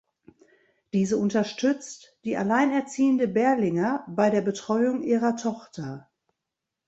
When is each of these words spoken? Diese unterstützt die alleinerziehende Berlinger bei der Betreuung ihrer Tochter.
Diese 0.93 1.15
unterstützt 1.17 2.17
die 2.25 2.35
alleinerziehende 2.35 3.27
Berlinger 3.27 4.03
bei 4.09 4.31
der 4.31 4.41
Betreuung 4.41 5.03
ihrer 5.03 5.35
Tochter. 5.35 6.09